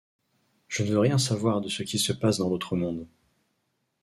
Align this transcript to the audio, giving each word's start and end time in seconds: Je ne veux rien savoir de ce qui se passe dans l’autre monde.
Je 0.67 0.81
ne 0.81 0.87
veux 0.89 0.97
rien 0.97 1.19
savoir 1.19 1.61
de 1.61 1.69
ce 1.69 1.83
qui 1.83 1.99
se 1.99 2.11
passe 2.11 2.39
dans 2.39 2.49
l’autre 2.49 2.75
monde. 2.75 3.05